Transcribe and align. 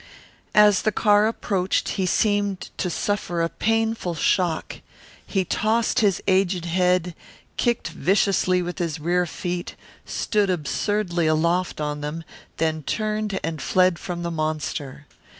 As 0.55 0.81
the 0.81 0.91
car 0.91 1.27
approached 1.27 1.89
he 1.89 2.07
seemed 2.07 2.71
to 2.77 2.89
suffer 2.89 3.43
a 3.43 3.49
painful 3.49 4.15
shock. 4.15 4.77
He 5.27 5.45
tossed 5.45 5.99
his 5.99 6.23
aged 6.27 6.65
head, 6.65 7.13
kicked 7.55 7.89
viciously 7.89 8.63
with 8.63 8.79
his 8.79 8.99
rear 8.99 9.27
feet, 9.27 9.75
stood 10.03 10.49
absurdly 10.49 11.27
aloft 11.27 11.79
on 11.79 12.01
them, 12.01 12.23
then 12.57 12.81
turned 12.81 13.39
and 13.43 13.61
fled 13.61 13.99
from 13.99 14.23
the 14.23 14.31
monster. 14.31 15.05